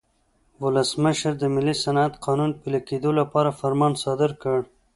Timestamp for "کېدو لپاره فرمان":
2.89-3.93